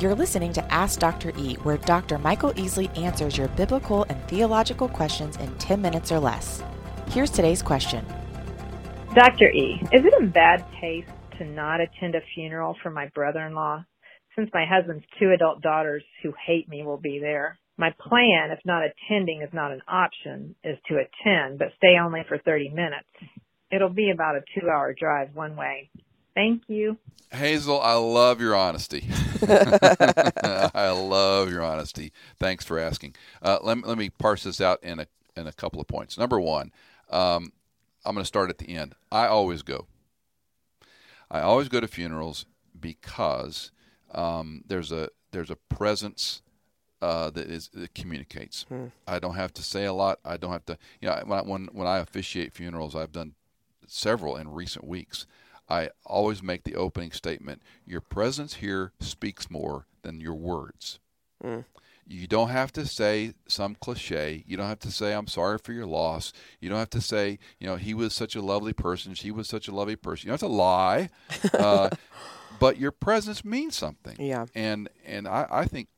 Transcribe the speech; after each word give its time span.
You're 0.00 0.14
listening 0.14 0.54
to 0.54 0.72
Ask 0.72 0.98
Dr. 0.98 1.30
E, 1.36 1.56
where 1.56 1.76
Dr. 1.76 2.16
Michael 2.16 2.54
Easley 2.54 2.88
answers 2.96 3.36
your 3.36 3.48
biblical 3.48 4.04
and 4.04 4.18
theological 4.28 4.88
questions 4.88 5.36
in 5.36 5.54
10 5.58 5.82
minutes 5.82 6.10
or 6.10 6.18
less. 6.18 6.62
Here's 7.10 7.28
today's 7.28 7.60
question 7.60 8.06
Dr. 9.14 9.50
E, 9.50 9.78
is 9.92 10.02
it 10.02 10.14
in 10.18 10.30
bad 10.30 10.64
taste 10.80 11.10
to 11.36 11.44
not 11.44 11.82
attend 11.82 12.14
a 12.14 12.22
funeral 12.34 12.78
for 12.82 12.90
my 12.90 13.08
brother 13.08 13.40
in 13.40 13.54
law? 13.54 13.84
Since 14.36 14.48
my 14.54 14.64
husband's 14.64 15.04
two 15.18 15.32
adult 15.32 15.60
daughters 15.60 16.02
who 16.22 16.32
hate 16.46 16.66
me 16.66 16.82
will 16.82 16.96
be 16.96 17.18
there, 17.20 17.58
my 17.76 17.92
plan, 18.00 18.52
if 18.52 18.60
not 18.64 18.82
attending 18.82 19.42
is 19.42 19.52
not 19.52 19.70
an 19.70 19.82
option, 19.86 20.54
is 20.64 20.78
to 20.88 20.94
attend, 20.94 21.58
but 21.58 21.74
stay 21.76 21.96
only 22.02 22.22
for 22.26 22.38
30 22.38 22.70
minutes. 22.70 23.10
It'll 23.70 23.90
be 23.90 24.10
about 24.10 24.36
a 24.36 24.40
two 24.58 24.66
hour 24.66 24.94
drive 24.98 25.34
one 25.34 25.56
way. 25.56 25.90
Thank 26.40 26.62
you. 26.68 26.96
Hazel, 27.30 27.78
I 27.82 27.92
love 27.94 28.40
your 28.40 28.56
honesty. 28.56 29.06
I 29.46 30.90
love 30.90 31.50
your 31.50 31.62
honesty. 31.62 32.12
Thanks 32.38 32.64
for 32.64 32.78
asking. 32.78 33.14
Uh, 33.42 33.58
let, 33.62 33.76
me, 33.76 33.82
let 33.84 33.98
me 33.98 34.08
parse 34.08 34.44
this 34.44 34.58
out 34.58 34.82
in 34.82 35.00
a, 35.00 35.06
in 35.36 35.46
a 35.46 35.52
couple 35.52 35.82
of 35.82 35.86
points. 35.86 36.16
Number 36.16 36.40
one, 36.40 36.72
um, 37.10 37.52
I'm 38.06 38.14
going 38.14 38.22
to 38.22 38.26
start 38.26 38.48
at 38.48 38.56
the 38.56 38.74
end. 38.74 38.94
I 39.12 39.26
always 39.26 39.60
go. 39.60 39.86
I 41.30 41.40
always 41.42 41.68
go 41.68 41.78
to 41.78 41.86
funerals 41.86 42.46
because 42.80 43.70
um, 44.12 44.64
there's 44.66 44.90
a 44.92 45.10
there's 45.32 45.50
a 45.50 45.56
presence 45.56 46.40
uh, 47.02 47.28
that 47.30 47.50
is 47.50 47.68
that 47.74 47.94
communicates. 47.94 48.64
Hmm. 48.70 48.86
I 49.06 49.18
don't 49.18 49.34
have 49.34 49.52
to 49.54 49.62
say 49.62 49.84
a 49.84 49.92
lot. 49.92 50.20
I 50.24 50.38
don't 50.38 50.52
have 50.52 50.64
to. 50.66 50.78
You 51.02 51.10
know, 51.10 51.22
when 51.26 51.38
I, 51.38 51.42
when, 51.42 51.68
when 51.72 51.86
I 51.86 51.98
officiate 51.98 52.54
funerals, 52.54 52.96
I've 52.96 53.12
done 53.12 53.34
several 53.86 54.36
in 54.36 54.48
recent 54.50 54.86
weeks. 54.86 55.26
I 55.70 55.90
always 56.04 56.42
make 56.42 56.64
the 56.64 56.74
opening 56.74 57.12
statement: 57.12 57.62
"Your 57.86 58.00
presence 58.00 58.54
here 58.54 58.92
speaks 59.00 59.50
more 59.50 59.86
than 60.02 60.20
your 60.20 60.34
words." 60.34 60.98
Hmm. 61.42 61.60
You 62.10 62.26
don't 62.26 62.48
have 62.48 62.72
to 62.72 62.86
say 62.86 63.34
some 63.46 63.76
cliche. 63.76 64.42
You 64.44 64.56
don't 64.56 64.66
have 64.66 64.80
to 64.80 64.90
say, 64.90 65.12
I'm 65.12 65.28
sorry 65.28 65.58
for 65.58 65.72
your 65.72 65.86
loss. 65.86 66.32
You 66.60 66.68
don't 66.68 66.80
have 66.80 66.90
to 66.90 67.00
say, 67.00 67.38
you 67.60 67.68
know, 67.68 67.76
he 67.76 67.94
was 67.94 68.12
such 68.12 68.34
a 68.34 68.42
lovely 68.42 68.72
person. 68.72 69.14
She 69.14 69.30
was 69.30 69.46
such 69.48 69.68
a 69.68 69.74
lovely 69.74 69.94
person. 69.94 70.26
You 70.26 70.30
don't 70.32 70.40
have 70.40 70.50
to 70.50 70.54
lie. 70.54 71.10
Uh, 71.54 71.90
but 72.58 72.78
your 72.78 72.90
presence 72.90 73.44
means 73.44 73.76
something. 73.76 74.16
Yeah. 74.18 74.46
And, 74.54 74.88
and 75.06 75.28
I, 75.28 75.46
I 75.50 75.64
think 75.66 75.88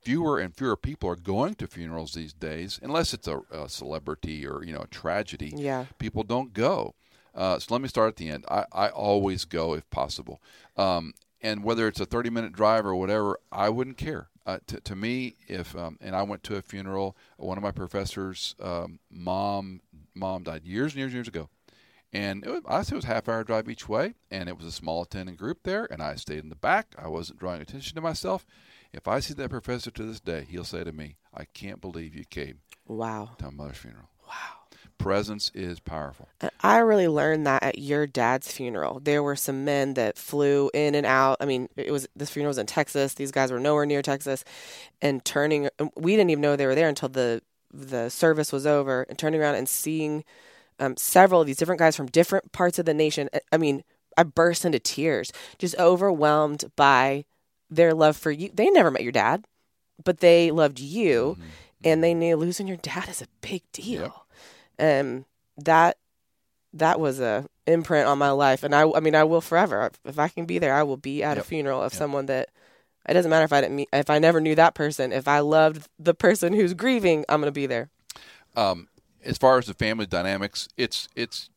fewer 0.00 0.38
and 0.38 0.54
fewer 0.54 0.76
people 0.76 1.10
are 1.10 1.16
going 1.16 1.54
to 1.56 1.66
funerals 1.66 2.14
these 2.14 2.32
days, 2.32 2.80
unless 2.82 3.12
it's 3.12 3.28
a, 3.28 3.40
a 3.50 3.68
celebrity 3.68 4.46
or, 4.46 4.64
you 4.64 4.72
know, 4.72 4.80
a 4.80 4.86
tragedy. 4.86 5.52
Yeah. 5.54 5.86
People 5.98 6.22
don't 6.22 6.52
go. 6.52 6.94
Uh, 7.38 7.58
so 7.58 7.72
let 7.72 7.80
me 7.80 7.88
start 7.88 8.08
at 8.08 8.16
the 8.16 8.28
end. 8.28 8.44
I, 8.50 8.64
I 8.72 8.88
always 8.88 9.44
go 9.44 9.72
if 9.74 9.88
possible. 9.90 10.42
Um, 10.76 11.14
and 11.40 11.62
whether 11.62 11.86
it's 11.86 12.00
a 12.00 12.04
30 12.04 12.30
minute 12.30 12.52
drive 12.52 12.84
or 12.84 12.96
whatever, 12.96 13.38
I 13.52 13.68
wouldn't 13.68 13.96
care 13.96 14.28
uh, 14.48 14.58
to, 14.66 14.80
to 14.80 14.96
me, 14.96 15.36
if 15.46 15.76
um, 15.76 15.98
and 16.00 16.16
I 16.16 16.22
went 16.22 16.42
to 16.44 16.56
a 16.56 16.62
funeral, 16.62 17.14
one 17.36 17.58
of 17.58 17.62
my 17.62 17.70
professors' 17.70 18.56
um, 18.60 18.98
mom 19.10 19.82
mom 20.14 20.42
died 20.42 20.64
years 20.64 20.92
and 20.92 20.98
years 21.00 21.08
and 21.08 21.16
years 21.16 21.28
ago, 21.28 21.50
and 22.14 22.42
it 22.44 22.48
was, 22.48 22.62
I 22.66 22.80
said 22.80 22.94
it 22.94 22.96
was 22.96 23.04
a 23.04 23.08
half 23.08 23.28
hour 23.28 23.44
drive 23.44 23.68
each 23.68 23.90
way, 23.90 24.14
and 24.30 24.48
it 24.48 24.56
was 24.56 24.64
a 24.64 24.72
small 24.72 25.02
attending 25.02 25.36
group 25.36 25.64
there, 25.64 25.86
and 25.90 26.02
I 26.02 26.14
stayed 26.14 26.42
in 26.42 26.48
the 26.48 26.56
back. 26.56 26.94
I 26.98 27.08
wasn't 27.08 27.38
drawing 27.38 27.60
attention 27.60 27.94
to 27.96 28.00
myself. 28.00 28.46
If 28.90 29.06
I 29.06 29.20
see 29.20 29.34
that 29.34 29.50
professor 29.50 29.90
to 29.90 30.02
this 30.02 30.18
day, 30.18 30.46
he'll 30.48 30.64
say 30.64 30.82
to 30.82 30.92
me, 30.92 31.16
"I 31.34 31.44
can't 31.44 31.82
believe 31.82 32.14
you 32.14 32.24
came." 32.24 32.60
Wow. 32.86 33.36
To 33.38 33.44
my 33.44 33.50
mother's 33.50 33.76
funeral. 33.76 34.08
Presence 34.98 35.52
is 35.54 35.78
powerful. 35.78 36.28
I 36.60 36.78
really 36.78 37.06
learned 37.06 37.46
that 37.46 37.62
at 37.62 37.78
your 37.78 38.06
dad's 38.06 38.50
funeral. 38.50 38.98
There 38.98 39.22
were 39.22 39.36
some 39.36 39.64
men 39.64 39.94
that 39.94 40.18
flew 40.18 40.70
in 40.74 40.96
and 40.96 41.06
out. 41.06 41.36
I 41.40 41.46
mean, 41.46 41.68
it 41.76 41.92
was 41.92 42.08
this 42.16 42.30
funeral 42.30 42.50
was 42.50 42.58
in 42.58 42.66
Texas. 42.66 43.14
These 43.14 43.30
guys 43.30 43.52
were 43.52 43.60
nowhere 43.60 43.86
near 43.86 44.02
Texas, 44.02 44.44
and 45.00 45.24
turning. 45.24 45.68
We 45.96 46.16
didn't 46.16 46.30
even 46.30 46.42
know 46.42 46.56
they 46.56 46.66
were 46.66 46.74
there 46.74 46.88
until 46.88 47.08
the 47.08 47.42
the 47.72 48.08
service 48.08 48.52
was 48.52 48.66
over, 48.66 49.06
and 49.08 49.16
turning 49.16 49.40
around 49.40 49.54
and 49.54 49.68
seeing 49.68 50.24
um, 50.80 50.96
several 50.96 51.40
of 51.40 51.46
these 51.46 51.56
different 51.56 51.78
guys 51.78 51.96
from 51.96 52.06
different 52.06 52.50
parts 52.50 52.80
of 52.80 52.84
the 52.84 52.94
nation. 52.94 53.28
I 53.52 53.56
mean, 53.56 53.84
I 54.16 54.24
burst 54.24 54.64
into 54.64 54.80
tears, 54.80 55.32
just 55.58 55.78
overwhelmed 55.78 56.72
by 56.74 57.24
their 57.70 57.94
love 57.94 58.16
for 58.16 58.32
you. 58.32 58.50
They 58.52 58.68
never 58.68 58.90
met 58.90 59.04
your 59.04 59.12
dad, 59.12 59.44
but 60.02 60.18
they 60.18 60.50
loved 60.50 60.80
you, 60.80 61.36
mm-hmm. 61.38 61.48
and 61.84 62.02
they 62.02 62.14
knew 62.14 62.36
losing 62.36 62.66
your 62.66 62.78
dad 62.78 63.08
is 63.08 63.22
a 63.22 63.28
big 63.40 63.62
deal. 63.72 64.02
Yep 64.02 64.12
and 64.78 65.24
that 65.56 65.98
that 66.72 67.00
was 67.00 67.20
a 67.20 67.46
imprint 67.66 68.06
on 68.06 68.18
my 68.18 68.30
life. 68.30 68.62
And 68.62 68.74
i 68.74 68.88
i 68.90 69.00
mean 69.00 69.14
i 69.14 69.24
will 69.24 69.40
forever. 69.40 69.90
If 70.04 70.18
i 70.18 70.28
can 70.28 70.46
be 70.46 70.58
there 70.58 70.74
i 70.74 70.82
will 70.82 70.96
be 70.96 71.22
at 71.22 71.36
yep. 71.36 71.44
a 71.44 71.48
funeral 71.48 71.82
of 71.82 71.92
yep. 71.92 71.98
someone 71.98 72.26
that 72.26 72.50
it 73.08 73.14
doesn't 73.14 73.30
matter 73.30 73.44
if 73.44 73.52
i 73.52 73.60
didn't 73.60 73.76
meet 73.76 73.88
if 73.92 74.10
i 74.10 74.18
never 74.18 74.40
knew 74.40 74.54
that 74.54 74.74
person. 74.74 75.12
If 75.12 75.28
i 75.28 75.40
loved 75.40 75.88
the 75.98 76.14
person 76.14 76.52
who's 76.52 76.74
grieving 76.74 77.24
i'm 77.28 77.40
going 77.40 77.48
to 77.48 77.52
be 77.52 77.66
there. 77.66 77.90
Um, 78.56 78.88
as 79.24 79.38
far 79.38 79.58
as 79.58 79.66
the 79.66 79.74
family 79.74 80.06
dynamics 80.06 80.68
it's 80.76 81.08
it's 81.14 81.50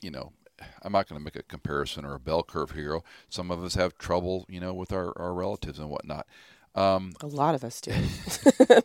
you 0.00 0.10
know 0.10 0.32
i'm 0.82 0.92
not 0.92 1.08
going 1.08 1.20
to 1.20 1.24
make 1.24 1.36
a 1.36 1.42
comparison 1.42 2.04
or 2.04 2.14
a 2.14 2.20
bell 2.20 2.42
curve 2.42 2.72
here. 2.72 3.00
Some 3.28 3.50
of 3.50 3.62
us 3.62 3.74
have 3.74 3.98
trouble 3.98 4.46
you 4.48 4.60
know 4.60 4.74
with 4.74 4.92
our, 4.92 5.12
our 5.18 5.34
relatives 5.34 5.78
and 5.78 5.90
whatnot 5.90 6.26
um, 6.74 7.12
a 7.20 7.26
lot 7.26 7.54
of 7.54 7.64
us 7.64 7.80
do. 7.80 7.92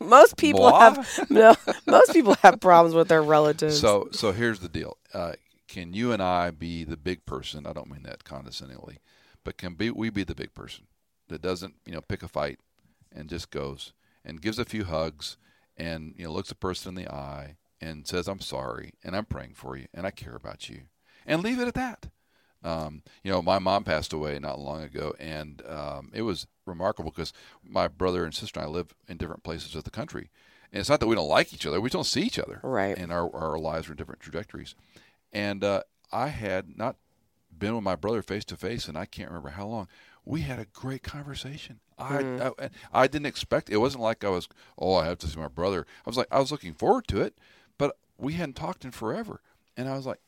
most 0.04 0.36
people 0.36 0.74
have 0.78 1.08
no. 1.30 1.54
Most 1.86 2.12
people 2.12 2.34
have 2.42 2.60
problems 2.60 2.94
with 2.94 3.08
their 3.08 3.22
relatives. 3.22 3.80
So, 3.80 4.08
so 4.12 4.32
here's 4.32 4.60
the 4.60 4.68
deal. 4.68 4.98
Uh, 5.14 5.32
can 5.68 5.92
you 5.94 6.12
and 6.12 6.22
I 6.22 6.50
be 6.50 6.84
the 6.84 6.96
big 6.96 7.24
person? 7.24 7.66
I 7.66 7.72
don't 7.72 7.90
mean 7.90 8.02
that 8.02 8.24
condescendingly, 8.24 8.98
but 9.44 9.56
can 9.56 9.74
be 9.74 9.90
we 9.90 10.10
be 10.10 10.24
the 10.24 10.34
big 10.34 10.54
person 10.54 10.86
that 11.28 11.42
doesn't 11.42 11.74
you 11.86 11.92
know 11.92 12.00
pick 12.00 12.22
a 12.22 12.28
fight 12.28 12.58
and 13.14 13.28
just 13.28 13.50
goes 13.50 13.92
and 14.24 14.42
gives 14.42 14.58
a 14.58 14.64
few 14.64 14.84
hugs 14.84 15.36
and 15.76 16.14
you 16.16 16.24
know 16.24 16.32
looks 16.32 16.50
a 16.50 16.56
person 16.56 16.90
in 16.90 17.04
the 17.04 17.12
eye 17.12 17.56
and 17.80 18.06
says 18.06 18.28
I'm 18.28 18.40
sorry 18.40 18.94
and 19.04 19.16
I'm 19.16 19.24
praying 19.24 19.54
for 19.54 19.76
you 19.76 19.86
and 19.94 20.06
I 20.06 20.10
care 20.10 20.34
about 20.34 20.68
you 20.68 20.82
and 21.26 21.42
leave 21.42 21.60
it 21.60 21.68
at 21.68 21.74
that. 21.74 22.08
Um, 22.62 23.02
you 23.22 23.30
know, 23.30 23.40
my 23.40 23.58
mom 23.58 23.84
passed 23.84 24.12
away 24.12 24.38
not 24.38 24.58
long 24.58 24.82
ago, 24.82 25.14
and 25.18 25.62
um, 25.68 26.10
it 26.12 26.22
was 26.22 26.46
remarkable 26.66 27.10
because 27.10 27.32
my 27.62 27.86
brother 27.88 28.24
and 28.24 28.34
sister 28.34 28.60
and 28.60 28.68
I 28.68 28.70
live 28.70 28.94
in 29.06 29.16
different 29.16 29.44
places 29.44 29.74
of 29.74 29.84
the 29.84 29.90
country. 29.90 30.30
And 30.72 30.80
it's 30.80 30.90
not 30.90 31.00
that 31.00 31.06
we 31.06 31.14
don't 31.14 31.28
like 31.28 31.54
each 31.54 31.66
other; 31.66 31.80
we 31.80 31.88
don't 31.88 32.04
see 32.04 32.22
each 32.22 32.38
other, 32.38 32.60
right? 32.62 32.96
And 32.98 33.12
our 33.12 33.34
our 33.34 33.58
lives 33.58 33.88
are 33.88 33.92
in 33.92 33.96
different 33.96 34.20
trajectories. 34.20 34.74
And 35.32 35.62
uh, 35.62 35.82
I 36.12 36.28
had 36.28 36.76
not 36.76 36.96
been 37.56 37.74
with 37.74 37.84
my 37.84 37.96
brother 37.96 38.22
face 38.22 38.44
to 38.46 38.56
face, 38.56 38.88
and 38.88 38.98
I 38.98 39.04
can't 39.04 39.30
remember 39.30 39.50
how 39.50 39.66
long. 39.66 39.88
We 40.24 40.42
had 40.42 40.58
a 40.58 40.66
great 40.66 41.02
conversation. 41.02 41.80
Mm. 41.98 42.52
I, 42.58 42.64
I 42.64 42.70
I 42.92 43.06
didn't 43.06 43.26
expect. 43.26 43.70
It 43.70 43.78
wasn't 43.78 44.02
like 44.02 44.24
I 44.24 44.28
was. 44.28 44.48
Oh, 44.76 44.96
I 44.96 45.06
have 45.06 45.18
to 45.18 45.26
see 45.26 45.38
my 45.38 45.48
brother. 45.48 45.86
I 46.04 46.10
was 46.10 46.16
like, 46.16 46.28
I 46.30 46.38
was 46.40 46.52
looking 46.52 46.74
forward 46.74 47.08
to 47.08 47.20
it, 47.22 47.38
but 47.78 47.96
we 48.18 48.34
hadn't 48.34 48.56
talked 48.56 48.84
in 48.84 48.90
forever. 48.90 49.40
And 49.76 49.88
I 49.88 49.96
was 49.96 50.06
like, 50.06 50.18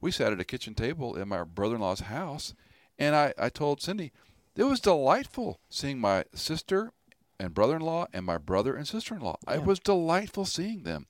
we 0.00 0.10
sat 0.10 0.32
at 0.32 0.40
a 0.40 0.44
kitchen 0.44 0.74
table 0.74 1.16
in 1.16 1.28
my 1.28 1.44
brother-in-law's 1.44 2.00
house, 2.00 2.54
and 2.98 3.14
I 3.14 3.34
I 3.38 3.48
told 3.48 3.82
Cindy 3.82 4.12
it 4.56 4.64
was 4.64 4.80
delightful 4.80 5.60
seeing 5.70 6.00
my 6.00 6.24
sister 6.34 6.92
and 7.38 7.54
brother-in-law 7.54 8.08
and 8.12 8.26
my 8.26 8.38
brother 8.38 8.74
and 8.74 8.88
sister-in-law. 8.88 9.36
Yeah. 9.46 9.54
It 9.54 9.64
was 9.64 9.78
delightful 9.78 10.44
seeing 10.44 10.82
them. 10.82 11.06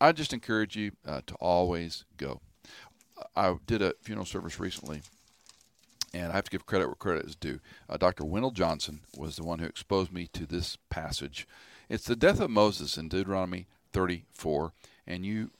I 0.00 0.12
just 0.12 0.32
encourage 0.32 0.76
you 0.76 0.92
uh, 1.06 1.22
to 1.26 1.34
always 1.36 2.04
go. 2.16 2.40
I 3.36 3.56
did 3.66 3.80
a 3.80 3.94
funeral 4.02 4.26
service 4.26 4.58
recently, 4.60 5.02
and 6.12 6.32
I 6.32 6.34
have 6.34 6.44
to 6.44 6.50
give 6.50 6.66
credit 6.66 6.88
where 6.88 6.96
credit 6.96 7.24
is 7.24 7.36
due. 7.36 7.60
Uh, 7.88 7.96
Dr. 7.96 8.24
Wendell 8.24 8.50
Johnson 8.50 9.00
was 9.16 9.36
the 9.36 9.44
one 9.44 9.60
who 9.60 9.66
exposed 9.66 10.12
me 10.12 10.28
to 10.32 10.44
this 10.44 10.76
passage. 10.90 11.46
It's 11.88 12.04
the 12.04 12.16
death 12.16 12.40
of 12.40 12.50
Moses 12.50 12.98
in 12.98 13.08
Deuteronomy 13.08 13.68
34, 13.92 14.72
and 15.06 15.24
you 15.24 15.50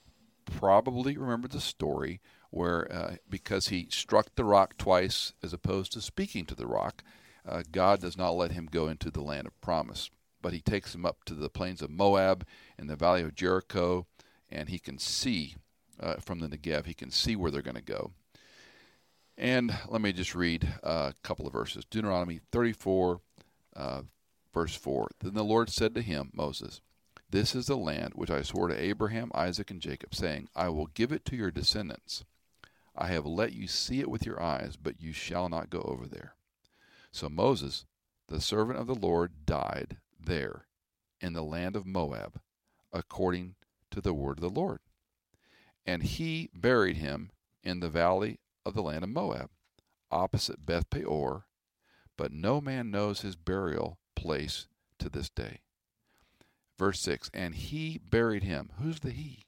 probably 0.45 1.17
remember 1.17 1.47
the 1.47 1.61
story 1.61 2.21
where 2.49 2.91
uh, 2.91 3.15
because 3.29 3.69
he 3.69 3.87
struck 3.89 4.35
the 4.35 4.45
rock 4.45 4.77
twice 4.77 5.33
as 5.41 5.53
opposed 5.53 5.91
to 5.93 6.01
speaking 6.01 6.45
to 6.45 6.55
the 6.55 6.67
rock, 6.67 7.03
uh, 7.47 7.63
God 7.71 8.01
does 8.01 8.17
not 8.17 8.31
let 8.31 8.51
him 8.51 8.67
go 8.71 8.87
into 8.87 9.09
the 9.09 9.21
land 9.21 9.47
of 9.47 9.59
promise, 9.59 10.09
but 10.41 10.53
he 10.53 10.61
takes 10.61 10.93
him 10.93 11.05
up 11.05 11.23
to 11.25 11.33
the 11.33 11.49
plains 11.49 11.81
of 11.81 11.89
Moab 11.89 12.45
in 12.77 12.87
the 12.87 12.95
valley 12.95 13.21
of 13.21 13.35
Jericho, 13.35 14.05
and 14.49 14.69
he 14.69 14.79
can 14.79 14.97
see 14.99 15.55
uh, 15.99 16.15
from 16.15 16.39
the 16.39 16.47
Negev, 16.47 16.85
he 16.85 16.93
can 16.93 17.11
see 17.11 17.35
where 17.35 17.51
they're 17.51 17.61
going 17.61 17.75
to 17.75 17.81
go. 17.81 18.11
And 19.37 19.75
let 19.87 20.01
me 20.01 20.13
just 20.13 20.35
read 20.35 20.67
a 20.83 21.13
couple 21.23 21.47
of 21.47 21.53
verses 21.53 21.85
Deuteronomy 21.85 22.39
34, 22.51 23.19
uh, 23.75 24.01
verse 24.53 24.75
4. 24.75 25.09
Then 25.21 25.33
the 25.33 25.43
Lord 25.43 25.69
said 25.69 25.95
to 25.95 26.01
him, 26.01 26.29
Moses, 26.33 26.81
This 27.33 27.55
is 27.55 27.65
the 27.65 27.77
land 27.77 28.11
which 28.13 28.29
I 28.29 28.43
swore 28.43 28.67
to 28.67 28.79
Abraham, 28.79 29.31
Isaac, 29.33 29.71
and 29.71 29.81
Jacob, 29.81 30.13
saying, 30.13 30.49
I 30.55 30.69
will 30.69 30.85
give 30.85 31.11
it 31.11 31.25
to 31.25 31.35
your 31.35 31.49
descendants. 31.49 32.23
I 32.95 33.07
have 33.07 33.25
let 33.25 33.53
you 33.53 33.67
see 33.67 34.01
it 34.01 34.09
with 34.11 34.23
your 34.23 34.39
eyes, 34.39 34.75
but 34.75 35.01
you 35.01 35.13
shall 35.13 35.49
not 35.49 35.71
go 35.71 35.81
over 35.81 36.05
there. 36.05 36.35
So 37.11 37.29
Moses, 37.29 37.85
the 38.27 38.39
servant 38.39 38.77
of 38.77 38.85
the 38.85 38.93
Lord, 38.93 39.47
died 39.47 39.97
there 40.23 40.67
in 41.21 41.33
the 41.33 41.41
land 41.41 41.75
of 41.75 41.87
Moab, 41.87 42.39
according 42.91 43.55
to 43.89 43.99
the 43.99 44.13
word 44.13 44.37
of 44.37 44.43
the 44.43 44.61
Lord. 44.61 44.81
And 45.87 46.03
he 46.03 46.51
buried 46.53 46.97
him 46.97 47.31
in 47.63 47.79
the 47.79 47.89
valley 47.89 48.41
of 48.63 48.75
the 48.75 48.83
land 48.83 49.03
of 49.03 49.09
Moab, 49.09 49.49
opposite 50.11 50.67
Beth 50.67 50.87
Peor, 50.91 51.47
but 52.15 52.31
no 52.31 52.61
man 52.61 52.91
knows 52.91 53.21
his 53.21 53.35
burial 53.35 53.97
place 54.15 54.67
to 54.99 55.09
this 55.09 55.31
day. 55.31 55.61
Verse 56.77 56.99
6 57.01 57.29
And 57.33 57.55
he 57.55 57.97
buried 57.97 58.43
him. 58.43 58.71
Who's 58.79 58.99
the 58.99 59.11
he? 59.11 59.43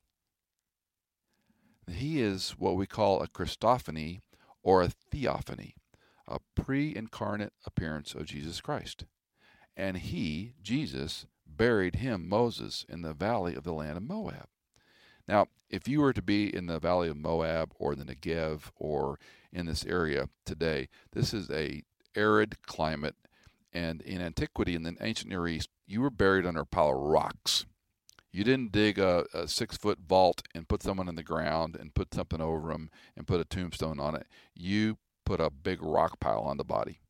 He 1.87 2.21
is 2.21 2.51
what 2.51 2.75
we 2.75 2.87
call 2.87 3.21
a 3.21 3.27
Christophany 3.27 4.21
or 4.63 4.81
a 4.81 4.89
theophany, 4.89 5.75
a 6.27 6.39
pre 6.55 6.95
incarnate 6.95 7.53
appearance 7.65 8.13
of 8.13 8.25
Jesus 8.25 8.61
Christ. 8.61 9.05
And 9.77 9.97
he, 9.97 10.53
Jesus, 10.61 11.27
buried 11.45 11.95
him, 11.97 12.27
Moses, 12.27 12.85
in 12.89 13.01
the 13.01 13.13
valley 13.13 13.55
of 13.55 13.63
the 13.63 13.73
land 13.73 13.97
of 13.97 14.03
Moab. 14.03 14.47
Now, 15.27 15.47
if 15.69 15.87
you 15.87 16.01
were 16.01 16.13
to 16.13 16.21
be 16.21 16.53
in 16.53 16.67
the 16.67 16.79
valley 16.79 17.09
of 17.09 17.17
Moab 17.17 17.73
or 17.77 17.95
the 17.95 18.05
Negev 18.05 18.71
or 18.75 19.19
in 19.51 19.65
this 19.65 19.85
area 19.85 20.29
today, 20.45 20.89
this 21.11 21.33
is 21.33 21.49
a 21.49 21.83
arid 22.15 22.61
climate. 22.65 23.15
And 23.75 24.01
in 24.03 24.21
antiquity, 24.21 24.73
in 24.73 24.83
the 24.83 24.95
ancient 25.01 25.29
Near 25.29 25.49
East, 25.49 25.67
you 25.85 25.99
were 25.99 26.09
buried 26.09 26.45
under 26.45 26.61
a 26.61 26.65
pile 26.65 26.91
of 26.91 26.95
rocks. 26.95 27.65
You 28.31 28.45
didn't 28.45 28.71
dig 28.71 28.97
a, 28.97 29.25
a 29.33 29.49
six 29.49 29.75
foot 29.75 29.99
vault 29.99 30.43
and 30.55 30.67
put 30.67 30.81
someone 30.81 31.09
in 31.09 31.15
the 31.15 31.23
ground 31.23 31.75
and 31.75 31.93
put 31.93 32.13
something 32.13 32.39
over 32.39 32.69
them 32.69 32.89
and 33.17 33.27
put 33.27 33.41
a 33.41 33.45
tombstone 33.45 33.99
on 33.99 34.15
it. 34.15 34.27
You 34.55 34.97
put 35.25 35.41
a 35.41 35.49
big 35.49 35.83
rock 35.83 36.21
pile 36.21 36.39
on 36.39 36.55
the 36.55 36.63
body. 36.63 37.01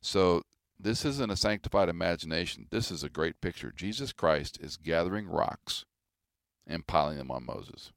So 0.00 0.42
this 0.78 1.04
isn't 1.04 1.32
a 1.32 1.36
sanctified 1.36 1.88
imagination. 1.88 2.68
This 2.70 2.92
is 2.92 3.02
a 3.02 3.08
great 3.08 3.40
picture. 3.40 3.72
Jesus 3.74 4.12
Christ 4.12 4.58
is 4.60 4.76
gathering 4.76 5.26
rocks 5.26 5.84
and 6.64 6.86
piling 6.86 7.18
them 7.18 7.32
on 7.32 7.44
Moses. 7.44 7.90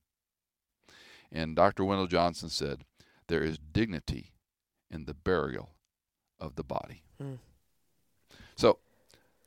And 1.31 1.55
Dr. 1.55 1.85
Wendell 1.85 2.07
Johnson 2.07 2.49
said, 2.49 2.83
There 3.27 3.43
is 3.43 3.59
dignity 3.59 4.31
in 4.89 5.05
the 5.05 5.13
burial 5.13 5.69
of 6.39 6.55
the 6.55 6.63
body. 6.63 7.03
Mm. 7.21 7.37
So 8.59 8.77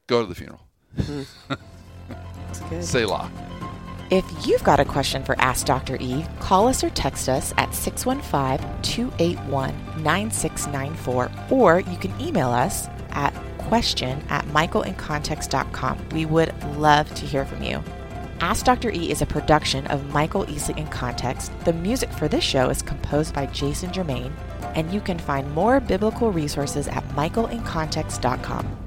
go 0.06 0.22
to 0.22 0.26
the 0.26 0.34
funeral. 0.34 0.66
Mm. 2.68 2.82
Selah. 2.82 3.30
If 4.10 4.24
you've 4.46 4.62
got 4.62 4.78
a 4.78 4.84
question 4.84 5.24
for 5.24 5.34
Ask 5.40 5.64
Dr. 5.64 5.96
E, 6.00 6.22
call 6.38 6.68
us 6.68 6.84
or 6.84 6.90
text 6.90 7.30
us 7.30 7.54
at 7.56 7.74
615 7.74 8.82
281 8.82 9.74
9694, 10.02 11.30
or 11.50 11.80
you 11.80 11.96
can 11.96 12.18
email 12.20 12.50
us 12.50 12.88
at 13.10 13.32
question 13.58 14.22
at 14.28 14.44
michaelincontext.com. 14.48 16.08
We 16.10 16.26
would 16.26 16.52
love 16.76 17.12
to 17.14 17.24
hear 17.24 17.46
from 17.46 17.62
you. 17.62 17.82
Ask 18.40 18.66
Dr. 18.66 18.90
E 18.90 19.10
is 19.10 19.22
a 19.22 19.26
production 19.26 19.86
of 19.86 20.12
Michael 20.12 20.44
Easley 20.44 20.76
in 20.76 20.88
Context. 20.88 21.52
The 21.64 21.72
music 21.72 22.10
for 22.10 22.28
this 22.28 22.44
show 22.44 22.68
is 22.68 22.82
composed 22.82 23.32
by 23.34 23.46
Jason 23.46 23.92
Germain, 23.92 24.34
and 24.74 24.92
you 24.92 25.00
can 25.00 25.18
find 25.18 25.50
more 25.52 25.80
biblical 25.80 26.32
resources 26.32 26.86
at 26.88 27.08
michaelincontext.com. 27.10 28.81